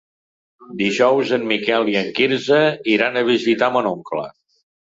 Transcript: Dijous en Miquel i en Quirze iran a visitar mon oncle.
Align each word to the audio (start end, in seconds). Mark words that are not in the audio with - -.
Dijous 0.79 1.33
en 1.37 1.45
Miquel 1.51 1.93
i 1.93 1.99
en 2.01 2.09
Quirze 2.21 2.63
iran 2.97 3.23
a 3.23 3.25
visitar 3.31 3.73
mon 3.79 3.95
oncle. 3.95 4.29